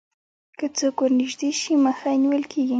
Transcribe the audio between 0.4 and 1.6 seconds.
که څوک ورنژدې